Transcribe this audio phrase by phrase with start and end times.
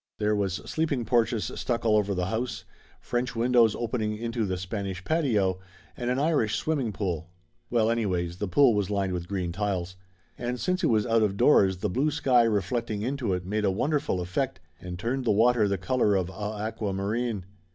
[0.17, 2.65] There was sleeping porches stuck all over the house,
[2.99, 5.59] French windows opening into the Spanish patio,
[5.95, 7.29] and an Irish swimming pool.
[7.69, 9.95] Well anyways, the pool was lined with green tiles.
[10.39, 13.69] And since it was out of doors the blue sky reflecting into it made a
[13.69, 17.45] wonderful effect, and turned the water the color of a aquamarine.